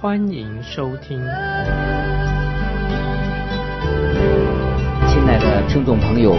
[0.00, 1.18] 欢迎收听。
[1.18, 1.28] 亲
[5.26, 6.38] 爱的听众朋友，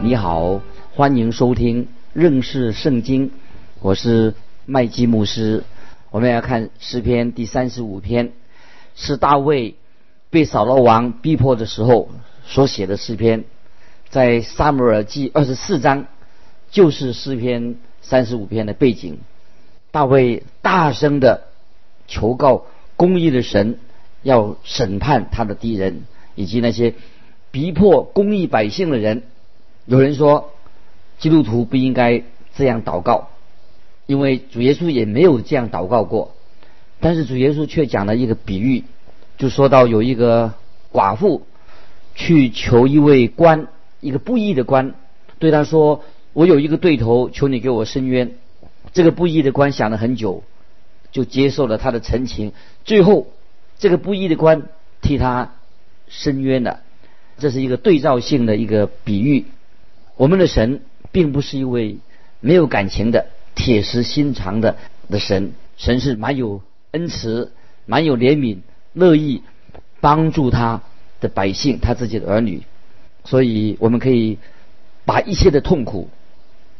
[0.00, 0.60] 你好，
[0.94, 3.32] 欢迎收听认识圣经，
[3.80, 4.34] 我是
[4.64, 5.64] 麦基牧师。
[6.12, 8.30] 我们要看诗篇第三十五篇，
[8.94, 9.74] 是大卫
[10.30, 12.10] 被扫罗王逼迫的时候
[12.46, 13.42] 所写的诗篇。
[14.08, 16.06] 在撒母耳记二十四章，
[16.70, 19.18] 就是诗篇三十五篇的背景。
[19.90, 21.48] 大卫大声的
[22.06, 22.66] 求告
[23.00, 23.78] 公义的神，
[24.22, 26.02] 要审判他的敌人，
[26.34, 26.92] 以及那些
[27.50, 29.22] 逼迫公义百姓的人。
[29.86, 30.50] 有人说，
[31.18, 32.22] 基督徒不应该
[32.54, 33.30] 这样祷告，
[34.04, 36.34] 因为主耶稣也没有这样祷告过。
[37.00, 38.84] 但是主耶稣却讲了一个比喻，
[39.38, 40.52] 就说到有一个
[40.92, 41.46] 寡妇
[42.14, 43.68] 去求一位官。
[44.00, 44.94] 一个不义的官
[45.38, 48.32] 对他说：“我有一个对头，求你给我伸冤。”
[48.92, 50.44] 这个不义的官想了很久，
[51.12, 52.52] 就接受了他的陈情。
[52.84, 53.26] 最后，
[53.78, 54.62] 这个不义的官
[55.00, 55.52] 替他
[56.08, 56.80] 伸冤了。
[57.38, 59.46] 这是一个对照性的一个比喻。
[60.16, 61.98] 我们的神并不是一位
[62.40, 64.76] 没有感情的、铁石心肠的
[65.08, 65.52] 的神。
[65.76, 67.52] 神是蛮有恩慈、
[67.86, 68.58] 蛮有怜悯、
[68.92, 69.42] 乐意
[70.00, 70.82] 帮助他
[71.20, 72.62] 的百姓、他自己的儿女。
[73.24, 74.38] 所以我们可以
[75.06, 76.10] 把一切的痛苦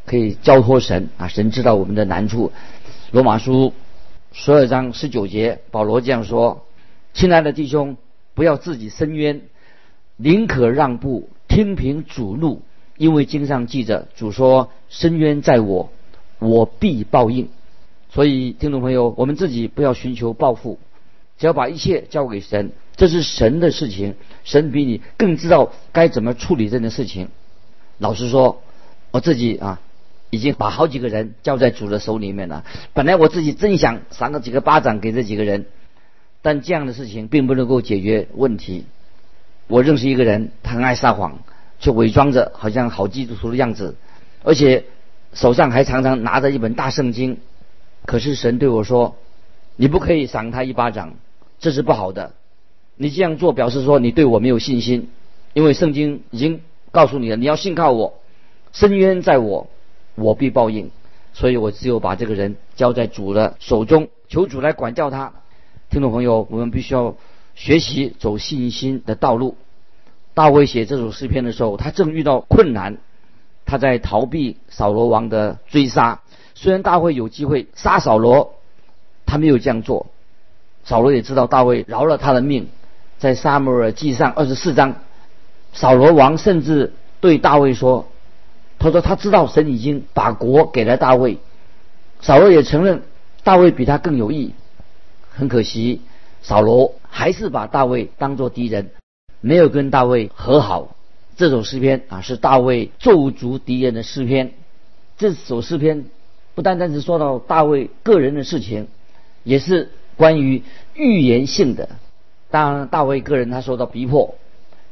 [0.05, 2.51] 可以交托神啊，神知道我们的难处。
[3.11, 3.73] 罗马书
[4.33, 6.65] 十二章十九节，保罗这样说
[7.13, 7.97] ：“亲爱的弟兄，
[8.33, 9.41] 不要自己伸冤，
[10.15, 12.61] 宁可让步，听凭主怒，
[12.95, 15.89] 因为经上记着，主说：伸冤在我，
[16.39, 17.49] 我必报应。”
[18.09, 20.79] 所以听众朋友，我们自己不要寻求报复，
[21.37, 22.71] 只要把一切交给神。
[22.95, 24.15] 这是神的事情，
[24.45, 27.27] 神比你更知道该怎么处理这件事情。
[27.97, 28.61] 老实说，
[29.11, 29.81] 我自己啊，
[30.31, 32.65] 已经把好几个人交在主的手里面了。
[32.93, 35.65] 本来我自己真想赏个几个巴掌给这几个人，
[36.41, 38.85] 但这样的事情并不能够解决问题。
[39.67, 41.39] 我认识一个人，他很爱撒谎，
[41.79, 43.95] 却伪装着好像好基督徒的样子，
[44.43, 44.85] 而且
[45.33, 47.37] 手上还常常拿着一本大圣经。
[48.05, 49.15] 可是神对我说
[49.77, 51.13] ：“你不可以赏他一巴掌，
[51.59, 52.33] 这是不好的。”
[52.97, 55.09] 你这样做表示说你对我没有信心，
[55.53, 58.19] 因为圣经已经告诉你了，你要信靠我，
[58.73, 59.69] 深渊在我，
[60.15, 60.91] 我必报应。
[61.33, 65.31] 所以我只有把这个人交在主的手中，求主来管教他。
[65.89, 67.15] 听众朋友，我们必须要
[67.55, 69.55] 学习走信心的道路。
[70.33, 72.97] 大卫写这首诗篇的时候，他正遇到困难，
[73.65, 76.21] 他在逃避扫罗王的追杀。
[76.53, 78.55] 虽然大卫有机会杀扫罗，
[79.25, 80.07] 他没有这样做。
[80.83, 82.67] 扫罗也知道大卫饶了他的命。
[83.19, 84.95] 在撒母耳记上二十四章，
[85.73, 88.07] 扫罗王甚至对大卫说
[88.81, 91.37] ：“他说他知道神已经把国给了大卫。”
[92.19, 93.03] 扫罗也承认
[93.43, 94.53] 大卫比他更有义。
[95.29, 96.01] 很可惜，
[96.41, 98.91] 扫罗还是把大卫当作敌人，
[99.39, 100.95] 没有跟大卫和好。
[101.37, 104.51] 这首诗篇啊，是大卫咒诅敌人的诗篇。
[105.17, 106.05] 这首诗篇
[106.53, 108.87] 不单单是说到大卫个人的事情，
[109.43, 111.89] 也是关于预言性的。
[112.49, 114.35] 当然大卫个人他受到逼迫，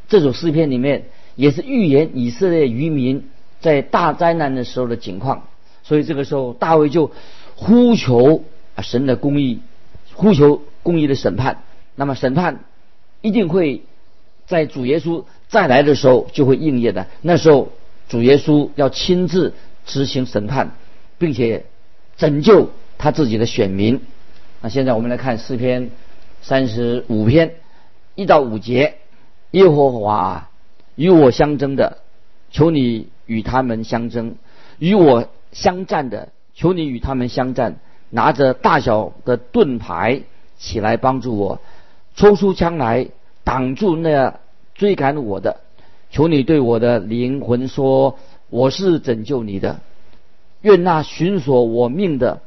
[0.07, 1.05] 这首诗篇里面
[1.35, 3.29] 也是预言以色列渔民
[3.59, 5.43] 在大灾难的时候的情况。
[5.83, 7.11] 所以这个时候大卫就
[7.55, 8.43] 呼求
[8.75, 9.59] 啊神的公义，
[10.13, 11.63] 呼求公义的审判。
[11.95, 12.63] 那么审判
[13.21, 13.83] 一定会
[14.45, 17.07] 在主耶稣再来的时候就会应验的。
[17.21, 17.69] 那时候
[18.07, 19.53] 主耶稣要亲自
[19.85, 20.71] 执行审判，
[21.17, 21.65] 并且
[22.17, 24.01] 拯救他自己的选民。
[24.61, 25.91] 那现在我们来看诗篇。
[26.41, 27.55] 三十五篇
[28.15, 28.95] 一到五节，
[29.51, 30.49] 耶和华啊，
[30.95, 31.97] 与我相争的，
[32.49, 34.31] 求你与他们相争；
[34.79, 37.75] 与我相战的，求你与他们相战。
[38.09, 40.23] 拿着大小的盾牌
[40.57, 41.61] 起来帮助我，
[42.15, 43.07] 抽出枪来
[43.43, 44.39] 挡住那
[44.73, 45.57] 追赶我的。
[46.09, 48.17] 求你对我的灵魂说
[48.49, 49.79] ：“我是拯救你的。”
[50.61, 52.41] 愿那寻索我命的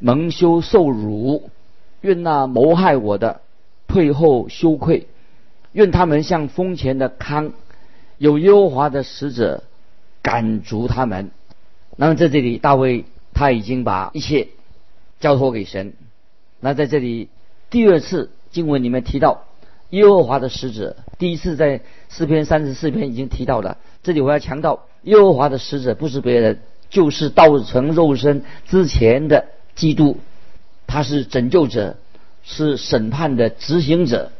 [0.00, 1.48] 蒙羞受辱。
[2.00, 3.40] 愿那谋害我的
[3.86, 5.06] 退后羞愧，
[5.70, 7.52] 愿他们像风前的康，
[8.18, 9.62] 有优华的使者
[10.28, 11.30] 赶逐他们。
[11.96, 14.48] 那么在这里，大卫他已经把一切
[15.20, 15.94] 交托给神。
[16.60, 17.30] 那在这里，
[17.70, 19.44] 第二次经文里面提到
[19.88, 20.96] 耶和华的使者。
[21.18, 21.80] 第一次在
[22.10, 26.60] 四篇三十四篇已经提到了，这里我要强调，耶和华的使者不是别人，
[26.90, 30.18] 就是道成肉身之前的基督，
[30.86, 31.96] 他是拯救者，
[32.42, 34.30] 是审判的执行者。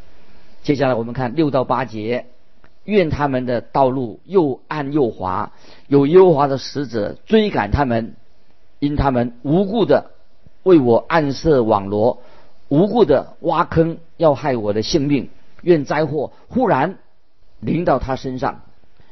[0.63, 2.27] 接下来我们看六到八节，
[2.89, 5.53] 愿他们的道路又暗又滑，
[5.89, 8.15] 有优滑的使者追赶他们，
[8.79, 10.13] 因他们无故的
[10.63, 12.23] 为我暗设网罗，
[12.69, 15.29] 无故的挖坑要害我的性命。
[15.61, 16.97] 愿灾祸忽然
[17.61, 18.63] 临到他身上，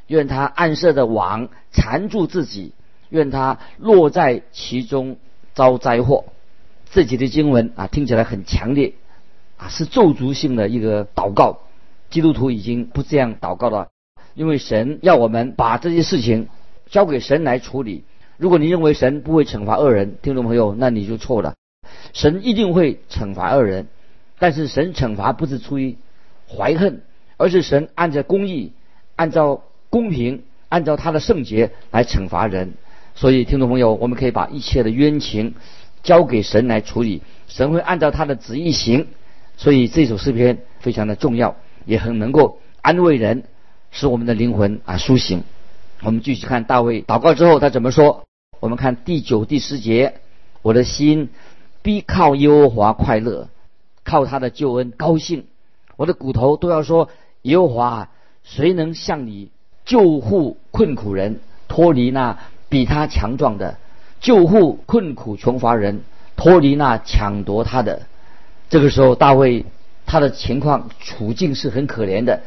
[0.07, 2.73] 愿他暗设的网缠住自己，
[3.09, 5.17] 愿他落在其中
[5.53, 6.25] 遭灾祸。
[6.85, 8.95] 自己的经文啊，听起来很强烈。
[9.57, 11.59] 啊，是咒诅性的一个祷告，
[12.09, 13.89] 基督徒已经不这样祷告了，
[14.33, 16.47] 因为神要我们把这些事情
[16.89, 18.03] 交给神来处理。
[18.37, 21.55] 如果你认为神不会惩罚恶人，听众朋友，那你就错了。
[22.13, 23.87] 神一定会惩罚恶人，
[24.39, 25.97] 但是神惩罚不是出于
[26.47, 27.01] 怀恨，
[27.37, 28.73] 而是神按照公义、
[29.15, 32.73] 按照公平、按照他的圣洁来惩罚人。
[33.15, 35.55] 所以，听众朋友，我们可以把一切的冤情
[36.03, 39.07] 交给神来处理，神会按照他的旨意行。
[39.57, 41.55] 所以这首诗篇非常的重要，
[41.87, 43.45] 也很能够安慰人，
[43.89, 45.43] 使我们的灵魂啊苏醒。
[46.03, 48.25] 我们继续看大卫祷告之后他怎么说？
[48.59, 50.15] 我们看第九、第十节：
[50.61, 51.29] 我的心
[51.81, 53.47] 必靠耶和华快乐，
[54.03, 55.45] 靠他的救恩高兴。
[55.95, 57.09] 我的骨头都要说：
[57.41, 58.09] 耶和华，
[58.43, 59.49] 谁能向你
[59.85, 62.37] 救护困苦人，脱离那
[62.69, 63.77] 比他强壮的，
[64.19, 66.01] 救护困苦穷乏人，
[66.35, 68.03] 脱离那抢夺他的。
[68.69, 69.65] 这个时候，大卫
[70.07, 72.41] 他的情况处境是很可怜的，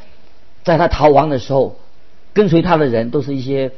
[0.64, 1.76] 在他逃亡的时候，
[2.32, 3.70] 跟随他的人都是一些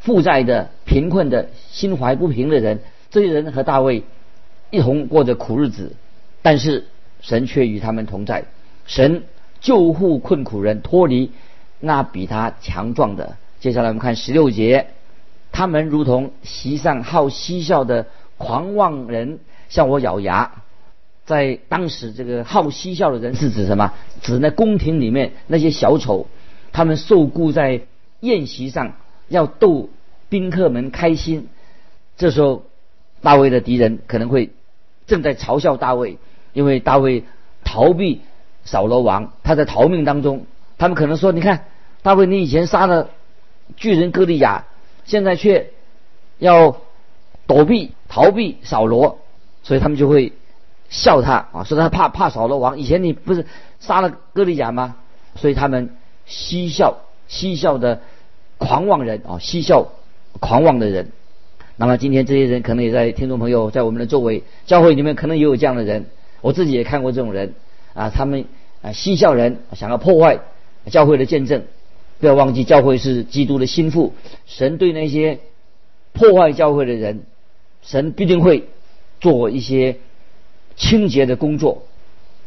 [0.00, 2.80] 负债的、贫困的、心怀不平的人。
[3.10, 4.04] 这些人和大卫
[4.70, 5.94] 一同过着苦日子，
[6.42, 6.88] 但是
[7.20, 8.44] 神却与他们同在。
[8.84, 9.22] 神
[9.60, 11.30] 救护困苦人，脱离
[11.78, 13.36] 那比他强壮的。
[13.60, 14.88] 接下来我们看十六节，
[15.52, 18.06] 他们如同席上好嬉笑的
[18.38, 19.38] 狂妄人，
[19.68, 20.62] 向我咬牙。
[21.30, 23.92] 在当时，这个好嬉笑的人是指什么？
[24.20, 26.26] 指那宫廷里面那些小丑，
[26.72, 27.82] 他们受雇在
[28.18, 28.96] 宴席上
[29.28, 29.90] 要逗
[30.28, 31.46] 宾客们开心。
[32.16, 32.64] 这时候，
[33.22, 34.50] 大卫的敌人可能会
[35.06, 36.18] 正在嘲笑大卫，
[36.52, 37.22] 因为大卫
[37.62, 38.22] 逃避
[38.64, 40.46] 扫罗王，他在逃命当中。
[40.78, 41.66] 他们可能说：“你看，
[42.02, 43.10] 大卫，你以前杀了
[43.76, 44.66] 巨人歌利亚，
[45.04, 45.70] 现在却
[46.40, 46.78] 要
[47.46, 49.20] 躲避逃避扫罗。”
[49.62, 50.32] 所以他们就会。
[50.90, 52.78] 笑他啊，说他怕怕扫罗王。
[52.78, 53.46] 以前你不是
[53.78, 54.96] 杀了哥利亚吗？
[55.36, 55.94] 所以他们
[56.26, 56.98] 嬉笑
[57.28, 58.00] 嬉笑的
[58.58, 59.92] 狂妄人啊，嬉笑
[60.40, 61.12] 狂妄的人。
[61.76, 66.06] 那么今天这些人可能也在听众朋友在我们的周围，教会里面可能也有这样的人。
[66.40, 67.54] 我自己也看过这种人
[67.94, 68.44] 啊，他们
[68.82, 70.40] 啊嬉笑人，想要破坏
[70.86, 71.62] 教会的见证。
[72.18, 74.12] 不要忘记，教会是基督的心腹，
[74.44, 75.38] 神对那些
[76.12, 77.22] 破坏教会的人，
[77.80, 78.68] 神必定会
[79.20, 79.98] 做一些。
[80.80, 81.82] 清洁的工作，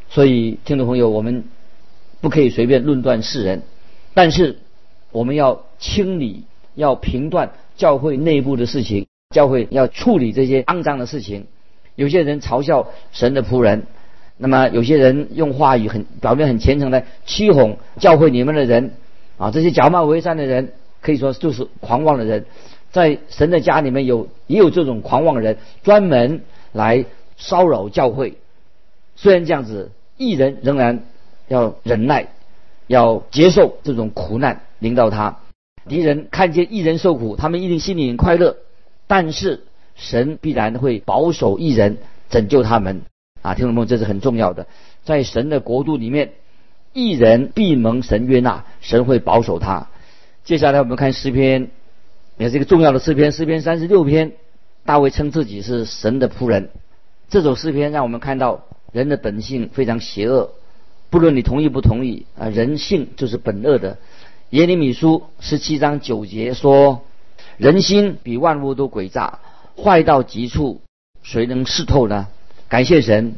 [0.09, 1.43] 所以听众朋友，我们
[2.19, 3.61] 不可以随便论断世人，
[4.15, 4.57] 但是
[5.11, 11.45] 我们要清理、要评断教会内部的事情，教会要处理这些肮脏的事情。
[11.95, 13.83] 有些人嘲笑神的仆人，
[14.37, 18.93] 那么有些人用话语很表面很虔诚的欺哄教会里面的人
[19.37, 22.45] 啊，这些假冒为善的人，可以说就是狂妄的人，
[22.91, 27.05] 在神的家里面有也有这种狂妄人，专门来。
[27.37, 28.37] 骚扰教会，
[29.15, 31.03] 虽然这样子，艺人仍然
[31.47, 32.27] 要忍耐，
[32.87, 35.39] 要接受这种苦难领导他。
[35.87, 38.57] 敌人看见艺人受苦，他们一定心里很快乐。
[39.05, 41.97] 但是神必然会保守艺人，
[42.29, 43.01] 拯救他们。
[43.41, 44.67] 啊，听众朋友，这是很重要的。
[45.03, 46.31] 在神的国度里面，
[46.93, 49.87] 艺人必蒙神悦纳，神会保守他。
[50.45, 51.69] 接下来我们看诗篇，
[52.37, 54.31] 也是一个重要的诗篇，诗篇三十六篇，
[54.85, 56.69] 大卫称自己是神的仆人。
[57.33, 60.51] 这首诗篇让我们看到人的本性非常邪恶，
[61.09, 63.97] 不论你同意不同意啊，人性就是本恶的。
[64.51, 67.01] 耶利米书十七章九节说
[67.57, 69.39] ：“人心比万物都诡诈，
[69.75, 70.81] 坏到极处，
[71.23, 72.27] 谁能识透呢？”
[72.69, 73.33] 感谢神，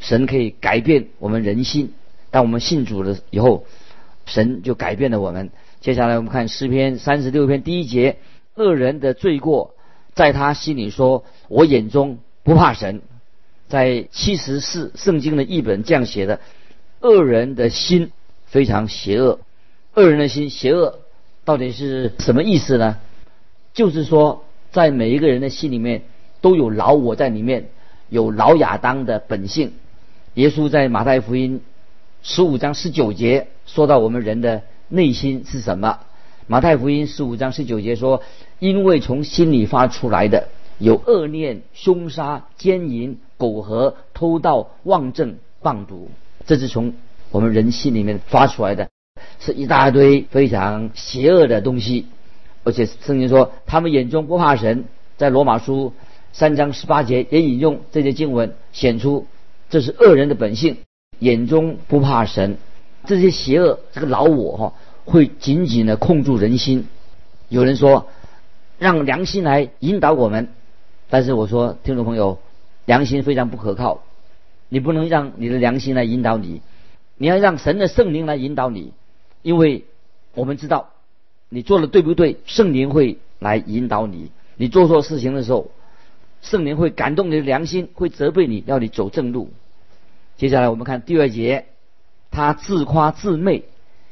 [0.00, 1.92] 神可以改变我们人心。
[2.30, 3.66] 当我们信主了以后，
[4.24, 5.50] 神就改变了我们。
[5.82, 8.16] 接下来我们看诗篇三十六篇第一节
[8.56, 9.74] ：“恶人的罪过，
[10.14, 13.02] 在他心里说，我眼中不怕神。”
[13.68, 16.40] 在七十四圣经的译本这样写的：
[17.00, 18.12] 恶人的心
[18.46, 19.40] 非常邪恶。
[19.94, 21.00] 恶人的心邪恶，
[21.44, 22.98] 到底是什么意思呢？
[23.72, 26.02] 就是说，在每一个人的心里面
[26.40, 27.68] 都有老我在里面，
[28.08, 29.72] 有老亚当的本性。
[30.34, 31.62] 耶稣在马太福音
[32.22, 36.00] 十五章十九节说到我们人的内心是什么。
[36.46, 38.22] 马太福音十五章十九节说
[38.60, 46.10] ：“因为从心里发出来的有恶念、凶杀、奸淫、苟合、偷盗、妄证、谤毒，
[46.46, 46.94] 这是从
[47.30, 48.88] 我们人心里面发出来的，
[49.40, 52.06] 是一大堆非常邪恶的东西。
[52.64, 54.84] 而且圣经说他们眼中不怕神，
[55.16, 55.92] 在罗马书
[56.32, 59.26] 三章十八节也引用这些经文，显出
[59.70, 60.78] 这是恶人的本性，
[61.18, 62.56] 眼中不怕神。
[63.04, 64.72] 这些邪恶，这个老我哈。”
[65.06, 66.88] 会紧紧的控住人心。
[67.48, 68.08] 有人说，
[68.76, 70.48] 让良心来引导我们，
[71.08, 72.38] 但是我说，听众朋友，
[72.84, 74.02] 良心非常不可靠。
[74.68, 76.60] 你不能让你的良心来引导你，
[77.16, 78.92] 你要让神的圣灵来引导你，
[79.42, 79.84] 因为
[80.34, 80.90] 我们知道，
[81.48, 84.30] 你做的对不对，圣灵会来引导你。
[84.56, 85.70] 你做错事情的时候，
[86.42, 89.50] 圣灵会感动你的良心，会责备你，要你走正路。
[90.36, 91.66] 接下来我们看第二节，
[92.30, 93.64] 他自夸自媚。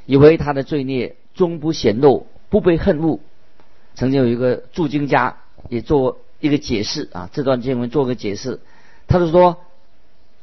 [0.06, 3.20] 以为他的罪孽终不显露，不被恨恶。
[3.94, 5.38] 曾经有一个注经家
[5.70, 8.60] 也做一个解释啊，这段经文做个解释。
[9.06, 9.56] 他就说，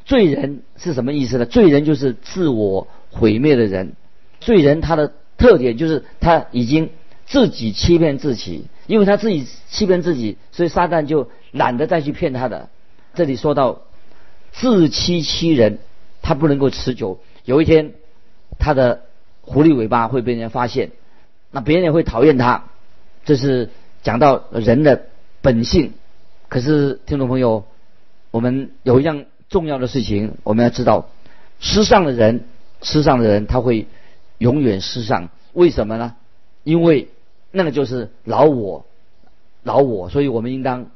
[0.03, 1.45] 罪人是什么意思呢？
[1.45, 3.93] 罪人就是自我毁灭的人。
[4.39, 6.89] 罪人他的特点就是他已经
[7.27, 12.69] 自己欺骗自己，因为他自己欺骗自己，所以撒旦就懒得再去骗他的。
[13.13, 13.81] 这里说到
[14.51, 15.77] 自欺欺人，
[16.23, 17.19] 他不能够持久。
[17.45, 17.93] 有一天，
[18.57, 19.03] 他的
[19.41, 20.89] 狐狸尾巴会被人家发现，
[21.51, 22.63] 那别人也会讨厌他。
[23.23, 23.69] 这是
[24.01, 25.05] 讲到人的
[25.41, 25.93] 本性。
[26.47, 27.65] 可是听众朋友，
[28.31, 31.09] 我们有一样重要的事情，我们要知道，
[31.59, 32.45] 世上的人，
[32.81, 33.87] 世上的人他会
[34.37, 35.29] 永远世上。
[35.53, 36.15] 为什么呢？
[36.63, 37.09] 因为
[37.51, 38.85] 那个就是老我，
[39.63, 40.09] 老我。
[40.09, 40.87] 所以我们应当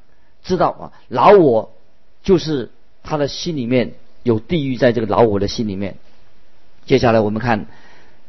[0.43, 1.73] 知道啊，老我
[2.23, 2.69] 就是
[3.03, 5.97] 他的心里面有地狱，在这个老我的心里面。
[6.85, 7.65] 接下来我们看。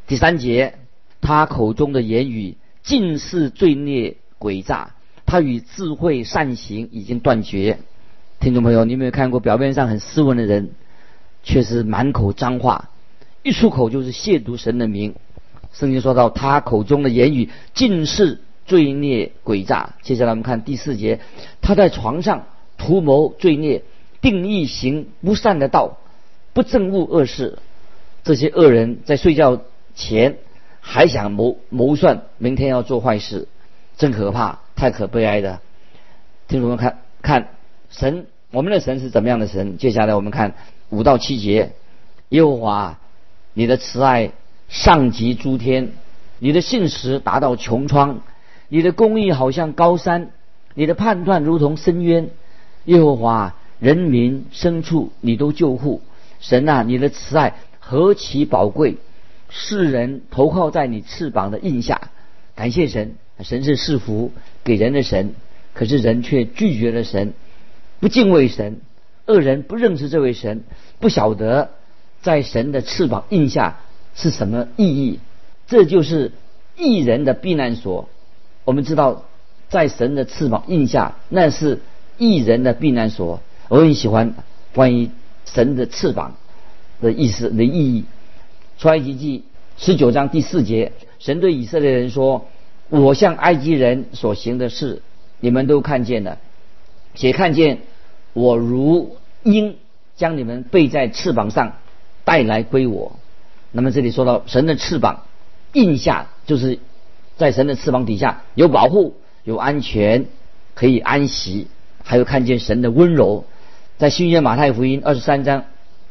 [0.07, 0.75] 第三节，
[1.19, 4.95] 他口中的言语尽是罪孽诡诈，
[5.27, 7.77] 他与智慧善行已经断绝。
[8.39, 10.71] 听众朋友，你有没有看过表面上很斯文的人，
[11.43, 12.89] 却是满口脏话，
[13.43, 15.13] 一出口就是亵渎神的名？
[15.71, 19.93] 圣经说到他口中的言语尽是罪孽诡诈。
[20.01, 21.19] 接下来我们看第四节，
[21.61, 22.47] 他在床上
[22.79, 23.83] 图谋罪孽，
[24.21, 25.99] 定义行不善的道，
[26.53, 27.59] 不憎恶恶事。
[28.23, 29.61] 这些恶人在睡觉。
[29.99, 30.37] 前
[30.79, 33.47] 还想谋谋算，明天要做坏事，
[33.97, 35.59] 真可怕，太可悲哀的。
[36.47, 37.49] 听众们看看
[37.89, 39.77] 神，我们的神是怎么样的神？
[39.77, 40.53] 接下来我们看
[40.89, 41.73] 五到七节，
[42.29, 42.99] 耶和华，
[43.53, 44.31] 你的慈爱
[44.69, 45.91] 上及诸天，
[46.39, 48.21] 你的信实达到穹苍，
[48.69, 50.29] 你的公义好像高山，
[50.75, 52.29] 你的判断如同深渊。
[52.85, 56.01] 耶和华，人民牲畜你都救护，
[56.39, 58.97] 神啊，你的慈爱何其宝贵！
[59.49, 62.11] 世人投靠在你翅膀的印下，
[62.55, 64.31] 感谢神，神是赐福
[64.63, 65.33] 给人的神，
[65.73, 67.33] 可是人却拒绝了神，
[67.99, 68.81] 不敬畏神，
[69.25, 70.63] 恶人不认识这位神，
[70.99, 71.69] 不晓得
[72.21, 73.79] 在神的翅膀印下
[74.15, 75.19] 是什么意义，
[75.67, 76.31] 这就是
[76.75, 78.09] 异人的避难所。
[78.65, 79.25] 我们知道，
[79.69, 81.79] 在神的翅膀印下，那是
[82.17, 83.41] 异人的避难所。
[83.69, 84.33] 我很喜欢
[84.73, 85.09] 关于
[85.45, 86.35] 神的翅膀
[87.01, 88.05] 的意思的意义。
[88.79, 89.43] 出埃及记
[89.77, 92.47] 十九章第四节，神对以色列人说
[92.89, 95.01] ：“我向埃及人所行的事，
[95.39, 96.37] 你们都看见了，
[97.15, 97.79] 且看见
[98.33, 99.75] 我如鹰
[100.15, 101.73] 将你们背在翅膀上
[102.23, 103.19] 带来归我。”
[103.71, 105.23] 那么这里说到神的翅膀
[105.73, 106.79] 印下，就是
[107.35, 110.25] 在神的翅膀底下有保护、有安全，
[110.73, 111.67] 可以安息，
[112.03, 113.45] 还有看见神的温柔。
[113.97, 115.65] 在新约马太福音二十三章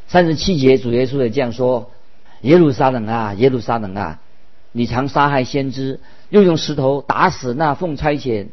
[0.08, 1.90] 三十七节，主耶稣也这样说。
[2.42, 4.20] 耶路撒冷啊，耶路撒冷啊！
[4.76, 8.48] 你常杀害先知，又用石头打死那奉差遣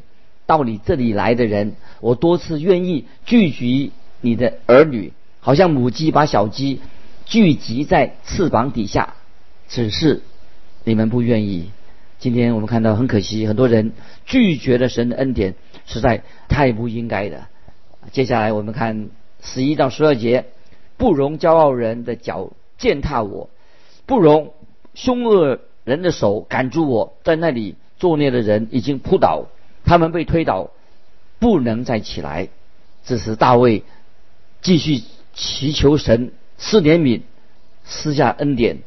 [0.45, 1.75] 到你这里来的人。
[1.99, 5.11] 我多次愿意聚集你的儿女，
[5.41, 6.79] 好像母鸡把小鸡
[7.25, 9.15] 聚集在翅膀底下，
[9.67, 10.21] 只是
[10.85, 11.71] 你们不愿意。
[12.19, 13.91] 今天我们看到很可惜，很多人
[14.25, 17.47] 拒绝了神的恩典，实在太不应该的。
[18.13, 19.09] 接下来我们看
[19.41, 20.45] 十一到十二节，
[20.95, 23.49] 不容骄傲人的脚践踏我。
[24.05, 24.53] 不容
[24.93, 29.45] 凶恶人的手赶住我，在那里作孽的人已经扑倒，
[29.83, 30.71] 他们被推倒，
[31.39, 32.49] 不能再起来。
[33.05, 33.83] 这时大卫
[34.61, 35.01] 继续
[35.33, 37.21] 祈求神施怜悯，
[37.85, 38.79] 施下恩典，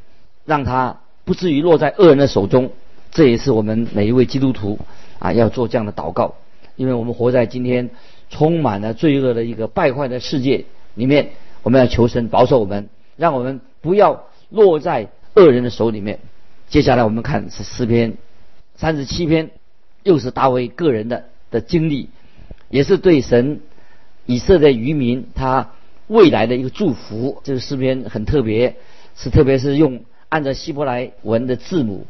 [0.45, 2.71] 让他不至于落在恶人的手中。
[3.11, 4.79] 这也是我们每一位基督徒
[5.19, 6.35] 啊要做这样的祷告，
[6.77, 7.91] 因为我们活在今天
[8.31, 11.31] 充满了罪恶的一个败坏的世界里面，
[11.63, 14.25] 我们要求神保守我们，让我们不要。
[14.49, 16.21] 落在恶人的手里面。
[16.69, 18.15] 接下来我们看是诗篇
[18.75, 19.51] 三十七篇，
[20.03, 22.09] 又是大卫个人的的经历，
[22.69, 23.61] 也是对神
[24.27, 25.71] 以色列渔民他
[26.09, 27.41] 未来的一个祝福。
[27.45, 28.77] 这个诗篇很特别，
[29.17, 32.07] 是特别是用按照希伯来文的字母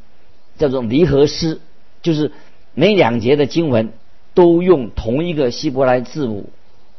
[0.57, 1.61] 叫做离合诗，
[2.01, 2.33] 就是
[2.73, 3.93] 每两节的经文
[4.33, 6.49] 都用同一个希伯来字母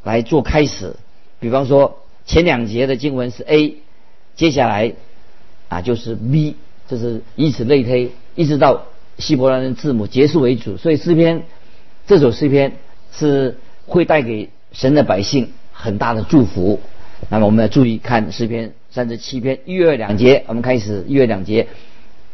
[0.03, 0.95] 来做开始。
[1.39, 3.77] 比方说前两节的经文是 A，
[4.35, 4.93] 接下来
[5.69, 6.55] 啊就是 B。
[6.87, 8.83] 就是以此类推，一直到
[9.17, 10.77] 希伯来人字母结束为主。
[10.77, 11.43] 所以诗篇
[12.07, 12.73] 这首诗篇
[13.11, 16.79] 是会带给神的百姓很大的祝福。
[17.29, 21.67] 那么我们要注意看诗篇三十七篇一月两节，我们开始一月两节，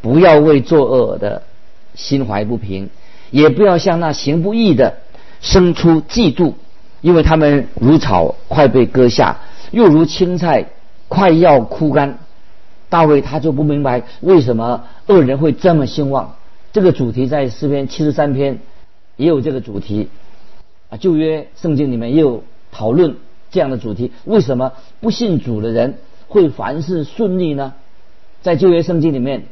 [0.01, 1.41] 不要为作恶的
[1.95, 2.89] 心怀不平，
[3.31, 4.97] 也不要向那行不义的
[5.41, 6.53] 生出嫉妒，
[7.01, 9.39] 因为他们如草快被割下，
[9.71, 10.65] 又如青菜
[11.07, 12.19] 快要枯干。
[12.93, 16.35] 大卫他就不明白为什么恶人会这么兴旺。
[16.73, 18.59] 这个主题在诗篇七十三篇
[19.17, 20.09] 也有这个主题
[20.91, 23.15] 啊，旧约圣经里面也有讨论
[23.49, 24.11] 这样的主题。
[24.25, 25.95] 为什么不信主的人
[26.27, 27.73] 会凡事顺利呢？
[28.43, 29.45] 在旧约圣经里面，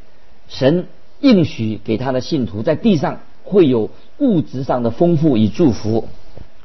[0.48, 0.86] 神
[1.20, 6.08] 应许给他的信徒在地上会有物质上的丰富与祝福，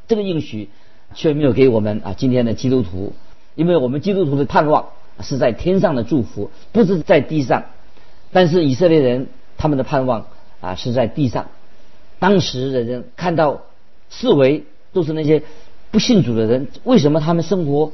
[0.07, 0.69] 这个应许
[1.15, 3.13] 却没有给我们啊今天的基督徒，
[3.55, 4.85] 因为我们基督徒的盼望。
[5.21, 7.65] 是在天上的祝福，不是在地上。
[8.31, 10.27] 但是以色列人他们的盼望
[10.59, 11.47] 啊是在地上。
[12.19, 13.61] 当时的人看到
[14.09, 15.43] 四围都是那些
[15.91, 17.93] 不信主的人，为什么他们生活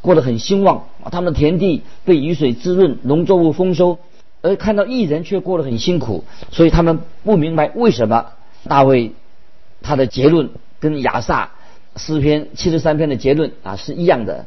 [0.00, 0.84] 过得很兴旺？
[1.10, 3.98] 他们的田地被雨水滋润，农作物丰收，
[4.42, 8.26] 而看到异人却过得很辛苦，所以他们不明白为什么
[8.68, 9.12] 大卫
[9.80, 10.50] 他的结论
[10.80, 11.52] 跟亚萨
[11.96, 14.44] 诗篇七十三篇的结论啊是一样的，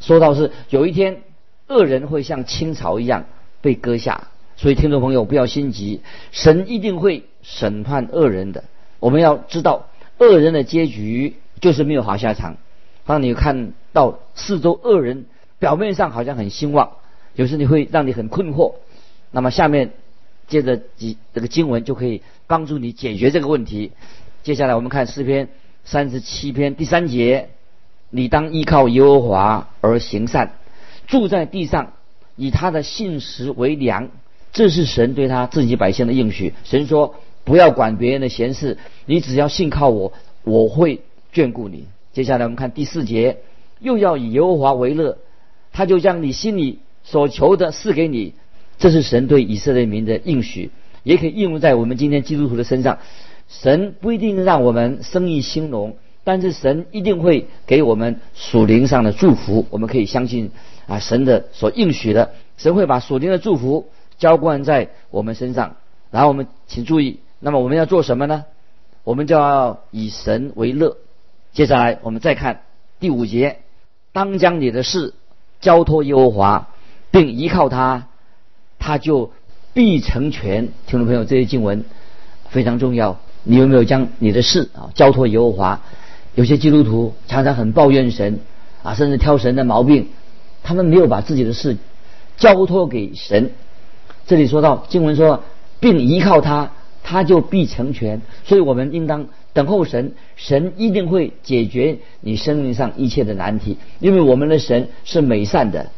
[0.00, 1.22] 说到是有一天。
[1.68, 3.24] 恶人会像青草一样
[3.60, 6.00] 被割下，所以听众朋友不要心急，
[6.30, 8.64] 神一定会审判恶人的。
[9.00, 9.86] 我们要知道，
[10.18, 12.56] 恶人的结局就是没有好下场。
[13.06, 15.26] 当你看到四周恶人
[15.58, 16.92] 表面上好像很兴旺，
[17.34, 18.74] 有时你会让你很困惑。
[19.30, 19.92] 那么下面
[20.46, 23.92] 接着几这个经文就可以帮助你解决这个问题。
[24.42, 25.48] 接下来我们看诗篇
[25.84, 27.48] 三十七篇第三节：
[28.10, 30.52] 你当依靠耶和华而行善。
[31.06, 31.92] 住在地上，
[32.36, 34.10] 以他的信实为粮，
[34.52, 36.54] 这是神对他自己百姓的应许。
[36.64, 37.14] 神说
[37.44, 40.12] ：“不要管别人的闲事，你只要信靠我，
[40.44, 43.38] 我会眷顾你。”接下来我们看第四节，
[43.80, 45.18] 又要以耶和华为乐，
[45.72, 48.34] 他就将你心里所求的赐给你。
[48.78, 50.70] 这是神对以色列民的应许，
[51.02, 52.98] 也可以应用在我们今天基督徒的身上。
[53.48, 59.66] 神不一定让我们生意兴隆，但是神一定会给我们属灵上的祝福。
[59.70, 60.50] 我们可以相信。
[60.86, 65.76] 啊，神的所应许的，神会把属灵的祝福浇灌在我们身上。
[66.10, 68.44] 然后我们请注意，那么我们要做什么呢？
[69.02, 70.98] 我们就要以神为乐。
[71.54, 72.60] 接下来我们再看
[73.00, 73.60] 第五节，
[74.12, 75.14] 当将你的事
[75.58, 76.68] 交托耶和华，
[77.10, 78.08] 并依靠他，
[78.78, 79.32] 他就
[79.72, 80.68] 必成全。
[80.86, 81.86] 听众朋友，这些经文
[82.50, 83.18] 非常重要。
[83.42, 85.80] 你有没有将你的事啊交托耶和华？
[86.34, 88.40] 有些基督徒常常很抱怨神
[88.82, 90.08] 啊，甚至挑神的毛病。
[90.62, 91.76] 他们没有把自己的事
[92.36, 93.50] 交托给神。
[94.26, 95.42] 这里说到经文说，
[95.78, 98.22] 并依靠他，他就必成全。
[98.44, 103.76] 所以我们应当等候神，神一定会解决你生命上一切的难题。
[104.00, 105.90] 因为我们的神是美善的。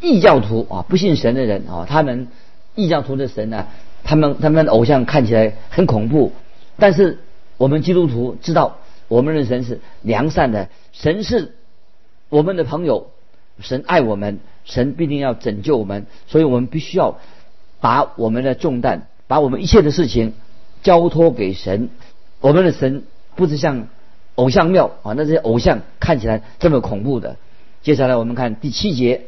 [0.00, 2.28] 异教徒啊，不信神的人啊，他们
[2.74, 3.66] 异教徒的神呢，
[4.04, 6.32] 他们他们的偶像看起来很恐怖。
[6.78, 7.18] 但是
[7.56, 11.54] 我们基督徒知道，我们的神是良善的，神是
[12.28, 13.08] 我们的朋友。
[13.60, 17.18] 神爱我们，神必定要拯救我们，所以我们必须要
[17.80, 20.32] 把我们的重担，把我们一切的事情
[20.82, 21.88] 交托给神。
[22.40, 23.04] 我们的神
[23.36, 23.86] 不是像
[24.34, 27.36] 偶像庙啊，那些偶像看起来这么恐怖的。
[27.80, 29.26] 接下来我们看第七节，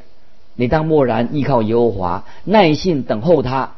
[0.56, 3.74] 你当默然依靠耶和华，耐心等候他，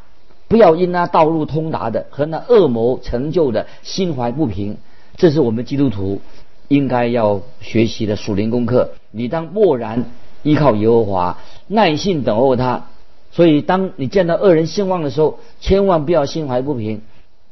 [0.49, 4.79] 不要因那道路通达的和那恶魔成就的心怀不平。
[5.19, 6.23] 这是我们基督徒
[6.69, 8.93] 应该要学习的属灵功课。
[9.11, 10.07] 你当默然。
[10.45, 12.87] 依靠耶和华，耐心等候他。
[13.33, 17.03] 所以，当你见到恶人兴旺的时候，千万不要心怀不平，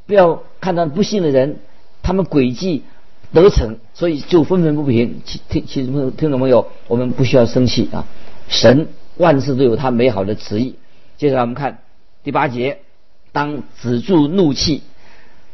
[0.07, 1.57] 不要看到不幸的人，
[2.05, 2.85] 他们诡计
[3.33, 5.21] 得逞，所以就愤愤不平。
[5.49, 8.07] 听，其实听众朋友，我们不需要生气啊！
[8.47, 10.77] 神万事都有他美好的旨意。
[11.19, 11.81] 接下来我们看
[12.23, 12.79] 第八节：
[13.33, 14.83] 当止住怒气，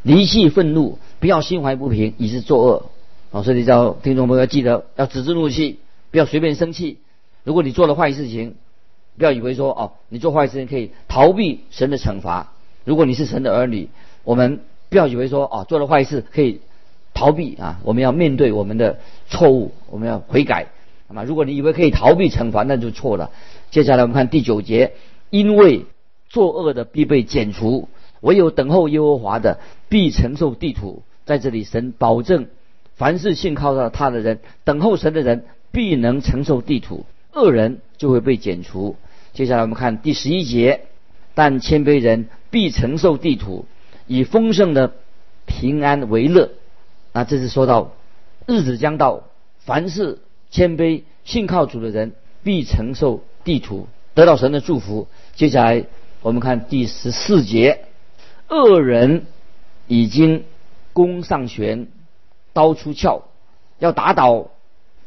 [0.03, 2.87] 离弃愤怒，不要心怀不平，以致作恶。
[3.31, 5.79] 啊，所以叫听众朋友记得要止住怒气，
[6.11, 6.99] 不要随便生气。
[7.45, 8.57] 如果你做了坏事情，
[9.17, 12.53] 不要以为说哦，你做坏事情可以逃避神的惩罚。
[12.85, 13.89] 如果你是神的儿女，
[14.25, 16.61] 我们不要以为说哦，做了坏事可以
[17.15, 20.71] 逃避啊，我们要面对我们的错误，我们要悔改。
[21.07, 23.31] 那么，如果你以为可以逃避惩罚，那就错了。
[23.71, 24.95] 接下来我们看第九节，
[25.31, 25.87] 因为
[26.29, 27.89] 作恶的必被剪除，
[28.21, 31.05] 唯有等候耶和华的必承受地土。
[31.25, 32.49] 在这里，神保证，
[32.97, 38.97] 凡是信靠到他的人，等候神的人，必能承受地土，恶人就会被剪除。
[39.33, 40.81] 接下来我们看第十一节，
[41.35, 43.67] 但谦卑人必承受地土，
[44.09, 44.95] 以丰盛的
[45.47, 46.51] 平安为乐。
[47.13, 47.93] 那这是说到
[48.47, 49.23] 日子将到，
[49.61, 50.19] 凡是
[50.51, 55.07] 谦卑信靠主的人，必承受地土，得到神的祝福。
[55.37, 55.85] 接下来
[56.21, 57.85] 我们看第十四节，
[58.49, 59.27] 恶人
[59.87, 60.43] 已经。
[60.93, 61.89] 弓上弦，
[62.53, 63.23] 刀出鞘，
[63.79, 64.49] 要打倒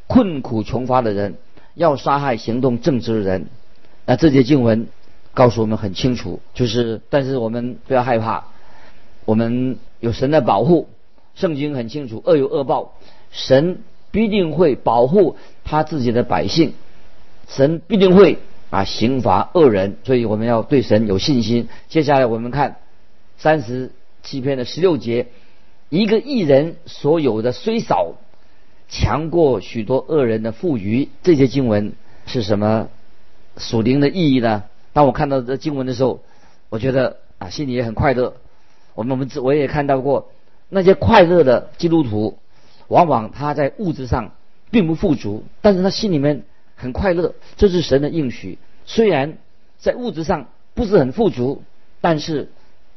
[0.08, 1.36] 困苦穷乏的人，
[1.74, 3.48] 要杀害行动正直的人。
[4.06, 4.88] 那这节经文
[5.34, 8.46] 告诉我们很清楚，就是，但是我们不要害怕，
[9.26, 10.88] 我们有神的保护。
[11.36, 12.94] 圣经很清楚，恶有恶报，
[13.30, 13.80] 神
[14.12, 16.74] 必定会保护他自己的百姓，
[17.50, 18.38] 神必定会
[18.70, 21.68] 啊刑罚恶人，所以我们要对神有信心。
[21.90, 22.78] 接下来我们看
[23.38, 23.92] 三十
[24.24, 25.28] 七篇的十六节。
[25.96, 28.16] 一个艺人所有的虽少，
[28.90, 31.08] 强过许多恶人的富余。
[31.24, 31.94] 这些经文
[32.26, 32.90] 是什么
[33.56, 34.66] 属灵的意义呢？
[34.92, 36.22] 当我看到这经文的时候，
[36.68, 38.36] 我觉得啊，心里也很快乐。
[38.94, 40.32] 我们我们我也看到过
[40.68, 42.40] 那些快乐的基督徒，
[42.90, 44.34] 往往他在物质上
[44.72, 46.44] 并不富足，但是他心里面
[46.76, 47.36] 很快乐。
[47.56, 48.60] 这是神的应许。
[48.86, 49.38] 虽然
[49.78, 51.64] 在物质上不是很富足，
[52.02, 52.50] 但是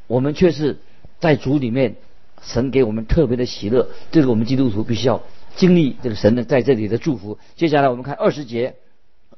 [0.09, 0.79] 我们却是
[1.21, 1.95] 在主里面。
[2.43, 5.23] 神给我们特别的喜乐，这个我们基督徒必须要
[5.57, 7.39] 经历这个神的在这里的祝福。
[7.57, 8.75] 接下来我们看二十节，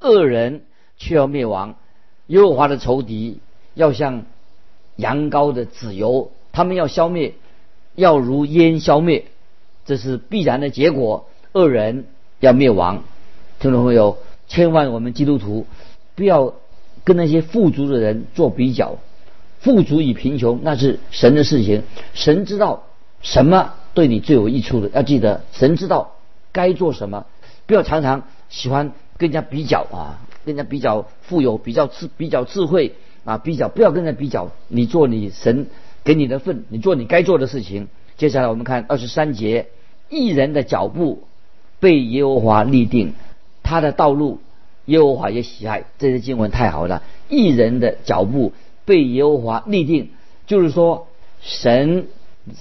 [0.00, 0.62] 恶人
[0.96, 1.76] 却要灭亡，
[2.26, 3.40] 耶和华的仇敌
[3.74, 4.24] 要像
[4.96, 7.34] 羊羔的子油，他们要消灭，
[7.94, 9.24] 要如烟消灭，
[9.86, 11.26] 这是必然的结果。
[11.52, 12.04] 恶人
[12.38, 13.02] 要灭亡，
[13.58, 15.66] 听众朋友，千万我们基督徒
[16.14, 16.54] 不要
[17.02, 18.98] 跟那些富足的人做比较，
[19.58, 21.82] 富足与贫穷那是神的事情，
[22.14, 22.84] 神知道。
[23.22, 24.88] 什么对你最有益处的？
[24.94, 26.12] 要记得，神知道
[26.52, 27.26] 该做什么，
[27.66, 34.50] 不要常常喜欢跟人家比较啊，跟人家比较富有，比较智，比较智慧啊，比较不要跟人家比较。
[34.68, 35.66] 你做你神
[36.02, 37.88] 给你的份，你做你该做的事情。
[38.16, 39.66] 接下来我们看二十三节，
[40.08, 41.24] 艺人的脚步
[41.78, 43.12] 被耶和华立定，
[43.62, 44.40] 他的道路
[44.86, 45.84] 耶和华也喜爱。
[45.98, 48.54] 这些经文太好了，艺人的脚步
[48.86, 50.10] 被耶和华立定，
[50.46, 51.06] 就是说
[51.42, 52.06] 神。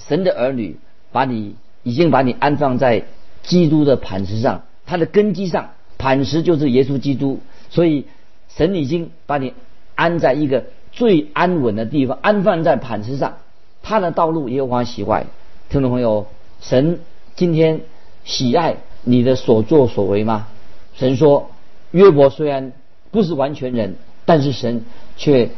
[0.08, 0.76] 神的儿女
[1.12, 3.04] 把你已经把你安放在
[3.42, 8.06] 基督的磐石上，他的根基上，磐石就是耶稣基督，所以
[8.48, 9.54] 神已经把你
[9.94, 13.38] 安在一个最安稳的地方，安放在磐石上。
[13.82, 15.26] 他的道路也有喜坏，
[15.70, 16.26] 听众朋友，
[16.60, 17.00] 神
[17.34, 17.80] 今天
[18.24, 20.48] 喜爱你的所作所为吗？
[20.94, 21.50] 神说，
[21.90, 22.72] 约伯虽然
[23.10, 24.84] 不是完全人，但是神
[25.16, 25.48] 却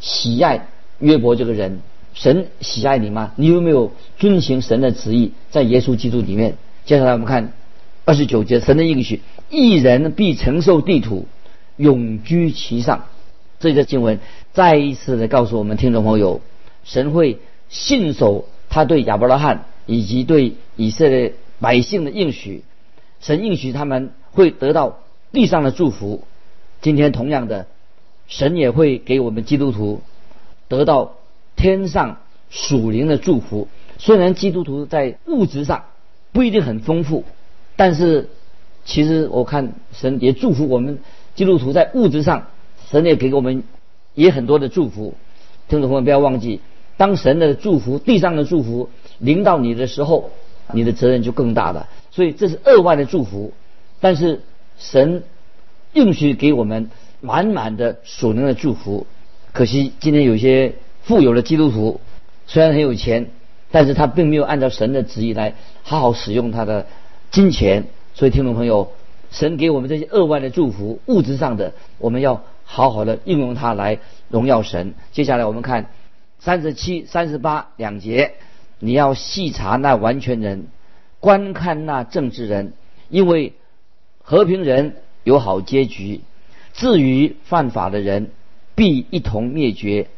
[0.00, 0.68] 喜爱
[1.00, 1.80] 约伯这个人。
[2.16, 3.32] 神喜爱你吗？
[3.36, 6.56] 你有没有遵行神的旨意，在耶稣基督里面？
[6.86, 7.52] 接下来我们看
[8.06, 11.26] 二十九节，神的应许：一人必承受地土，
[11.76, 13.04] 永居其上。
[13.60, 14.18] 这则经文
[14.54, 16.40] 再一次的告诉我们听众朋友，
[16.84, 22.64] 神会信守他对亚伯拉罕以及对以色列百姓的应许。
[23.20, 25.00] 神应许他们会得到
[25.32, 26.24] 地上的祝福。
[26.80, 27.66] 今天同样的，
[28.26, 30.00] 神也会给我们基督徒
[30.68, 31.12] 得到。
[31.56, 32.18] 天上
[32.50, 33.66] 属灵的祝福，
[33.98, 35.86] 虽然基督徒在物质上
[36.32, 37.24] 不一定很丰富，
[37.76, 38.28] 但是
[38.84, 40.98] 其实我看神也祝福我们
[41.34, 42.48] 基督徒在物质上，
[42.90, 43.64] 神也给我们
[44.14, 45.14] 也很多的祝福。
[45.68, 46.60] 听众朋友不要忘记，
[46.98, 50.30] 当神的祝福、地上的祝福临到你的时候，
[50.72, 51.88] 你的责任就更大了。
[52.10, 53.52] 所以这是额外的祝福，
[53.98, 54.42] 但是
[54.78, 55.24] 神
[55.94, 56.90] 应许给我们
[57.20, 59.06] 满满的属灵的祝福。
[59.52, 60.74] 可惜今天有些。
[61.06, 62.00] 富有的基督徒
[62.48, 63.28] 虽然很有钱，
[63.70, 66.86] 但是他并没有按照神的旨意来好好使用他的
[67.30, 67.84] 金钱。
[68.12, 68.90] 所以，听众朋友，
[69.30, 74.94] 神给我们这些额外的祝福，物质上的，我们要好好的应用它来荣耀神。
[75.12, 75.90] 接下来，我们看
[76.40, 78.32] 三十七、三十八两节，
[78.80, 80.66] 你要细查那完全人，
[81.20, 82.72] 观看那正直人，
[83.10, 83.52] 因为
[84.22, 86.22] 和平人有好结局，
[86.72, 88.30] 至于犯法的人，
[88.74, 90.08] 必一同灭绝。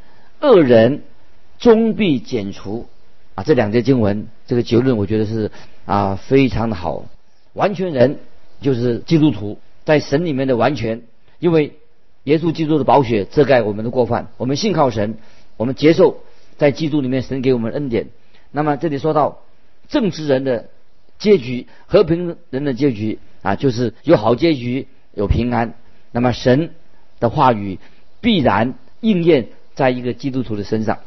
[0.40, 1.02] 恶人
[1.58, 2.86] 终必剪除
[3.34, 3.42] 啊！
[3.42, 5.50] 这两节经文这个结论，我觉得是
[5.84, 7.06] 啊非常的好。
[7.54, 8.18] 完全人
[8.60, 11.02] 就是基督徒在神里面的完全，
[11.38, 11.74] 因为
[12.24, 15.18] 耶稣基督的宝血遮盖我们的过犯，我们信靠神，
[15.56, 16.20] 我们接受
[16.56, 18.08] 在基督里面神给我们恩典。
[18.52, 19.40] 那么这里说到
[19.88, 20.68] 正直人的
[21.18, 25.74] 结局，和平人的结局啊，就是有好结局，有平安。
[26.12, 26.70] 那么神
[27.18, 27.78] 的话语
[28.20, 30.98] 必然应验在一个基督徒的身上，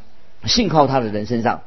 [0.45, 1.63] 信靠他的人身上。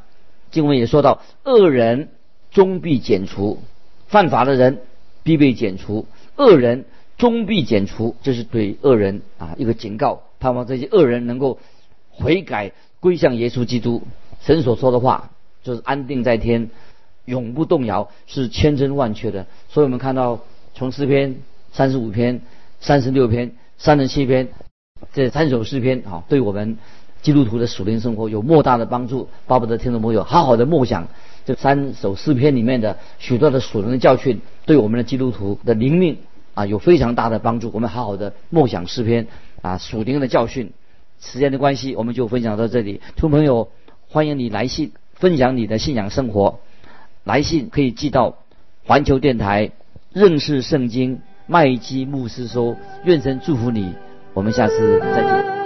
[0.50, 2.08] 经文也说到，恶人
[2.50, 3.58] 终必剪除，
[4.06, 4.80] 犯法的人
[5.22, 6.86] 必被剪除，恶人。
[7.16, 11.60] 终必剪除，这是对恶人啊一个警告，盼望这些恶人能够
[12.10, 14.02] 悔改归向耶稣基督。
[14.40, 15.30] 神所说的话
[15.62, 16.70] 就是安定在天，
[17.24, 19.46] 永不动摇，是千真万确的。
[19.68, 20.40] 所以我们看到
[20.74, 21.36] 从诗篇
[21.72, 22.40] 三十五篇、
[22.80, 24.48] 三十六篇、三十七篇
[25.12, 26.78] 这三首诗篇啊，对我们
[27.22, 29.28] 基督徒的属灵生活有莫大的帮助。
[29.46, 31.08] 巴不得听众朋友好好的默想
[31.44, 36.18] 这三首诗篇里面的许多的属灵的教训，对我们的基督徒的灵命。
[36.54, 37.68] 啊，有非常大的帮助。
[37.74, 39.26] 我们好好的默想诗篇
[39.60, 40.72] 啊，属灵的教训。
[41.20, 42.92] 时间的关系，我们就分享到这里。
[43.16, 43.70] 听众朋友，
[44.08, 46.60] 欢迎你来信分享你的信仰生活。
[47.24, 48.36] 来信可以寄到
[48.84, 49.72] 环球电台
[50.12, 53.92] 认识圣经麦基牧师说，愿神祝福你。
[54.34, 55.63] 我们下次再见。